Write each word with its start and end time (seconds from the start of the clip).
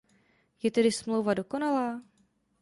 Je 0.63 0.71
tedy 0.71 0.91
smlouva 0.91 1.33
dokonalá? 1.33 2.01